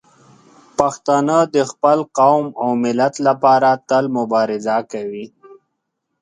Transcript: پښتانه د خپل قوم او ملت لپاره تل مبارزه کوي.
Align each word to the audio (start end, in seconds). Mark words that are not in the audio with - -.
پښتانه 0.77 1.37
د 1.55 1.57
خپل 1.71 1.99
قوم 2.19 2.45
او 2.61 2.69
ملت 2.83 3.15
لپاره 3.27 3.69
تل 3.89 4.03
مبارزه 4.17 4.77
کوي. 4.91 5.25